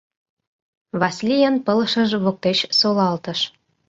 —Васлийын 0.99 1.55
пылышыж 1.65 2.11
воктеч 2.23 2.59
солалтыш. 2.79 3.39